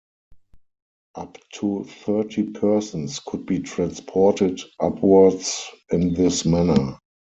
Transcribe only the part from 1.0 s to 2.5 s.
Up to thirty